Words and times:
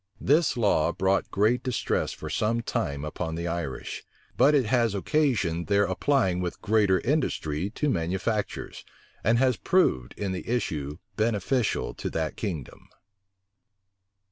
This 0.19 0.57
law 0.57 0.91
brought 0.91 1.29
great 1.29 1.61
distress 1.61 2.11
for 2.11 2.27
some 2.27 2.61
time 2.61 3.05
upon 3.05 3.35
the 3.35 3.47
Irish; 3.47 4.03
but 4.35 4.55
it 4.55 4.65
has 4.65 4.95
occasioned 4.95 5.67
their 5.67 5.85
applying 5.85 6.39
with 6.41 6.59
greater 6.59 6.99
industry 7.01 7.69
to 7.69 7.87
manufactures, 7.87 8.83
and 9.23 9.37
has 9.37 9.57
proved 9.57 10.15
in 10.17 10.31
the 10.31 10.49
issue 10.49 10.97
beneficial 11.17 11.93
to 11.93 12.09
that 12.09 12.35
kingdom. 12.35 12.87